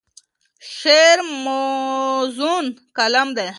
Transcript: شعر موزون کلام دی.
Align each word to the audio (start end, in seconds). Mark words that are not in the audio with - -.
شعر 0.75 1.19
موزون 1.43 2.65
کلام 2.97 3.27
دی. 3.37 3.49